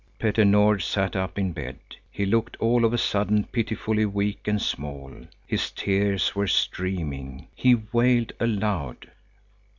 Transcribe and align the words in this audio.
Petter 0.17 0.43
Nord 0.43 0.81
sat 0.81 1.15
up 1.15 1.37
in 1.37 1.51
bed. 1.51 1.77
He 2.09 2.25
looked 2.25 2.57
all 2.57 2.85
of 2.85 2.91
a 2.91 2.97
sudden 2.97 3.43
pitifully 3.43 4.03
weak 4.03 4.47
and 4.47 4.59
small. 4.59 5.13
His 5.45 5.69
tears 5.69 6.33
were 6.33 6.47
streaming. 6.47 7.49
He 7.53 7.75
wailed 7.93 8.31
aloud. 8.39 9.11